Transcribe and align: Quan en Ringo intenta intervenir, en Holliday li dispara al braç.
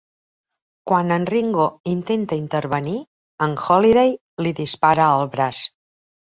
Quan 0.91 1.13
en 1.17 1.27
Ringo 1.31 1.67
intenta 1.91 2.41
intervenir, 2.41 2.97
en 3.49 3.55
Holliday 3.67 4.13
li 4.45 4.57
dispara 4.65 5.09
al 5.21 5.31
braç. 5.39 5.65